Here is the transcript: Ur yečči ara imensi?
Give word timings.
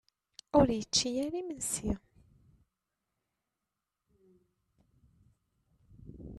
Ur 0.57 0.67
yečči 0.77 1.09
ara 1.23 1.37
imensi? 1.41 1.89